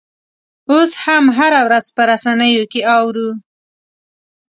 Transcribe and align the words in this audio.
اوس 0.71 0.91
هم 1.03 1.23
هره 1.37 1.59
ورځ 1.67 1.85
په 1.95 2.01
رسنیو 2.11 2.63
کې 2.71 2.81
اورو. 2.95 3.29